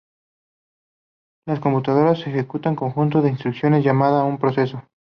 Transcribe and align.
Las 1.45 1.59
computadoras 1.59 2.25
ejecutan 2.25 2.75
conjuntos 2.75 3.21
de 3.23 3.29
instrucciones 3.29 3.83
llamadas 3.83 4.25
un 4.25 4.39
proceso. 4.39 4.81